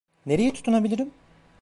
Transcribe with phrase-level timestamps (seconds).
[0.25, 1.11] Nereye tutunabilirim?